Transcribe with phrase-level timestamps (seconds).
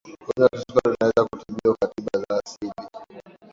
[0.07, 2.73] ugonjwa wa kisukari unaweza kutibiwa kwa tiba za asili